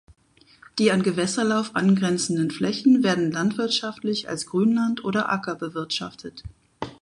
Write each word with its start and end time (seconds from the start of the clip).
Die 0.79 0.91
an 0.91 1.03
Gewässerlauf 1.03 1.75
angrenzenden 1.75 2.49
Flächen 2.49 3.03
werden 3.03 3.31
landwirtschaftlich 3.31 4.27
als 4.27 4.47
Grünland 4.47 5.03
oder 5.05 5.31
Acker 5.31 5.53
bewirtschaftet. 5.53 6.41